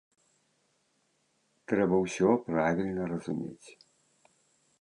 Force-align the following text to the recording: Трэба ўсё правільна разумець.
Трэба 1.71 1.95
ўсё 2.05 2.27
правільна 2.47 3.03
разумець. 3.15 3.69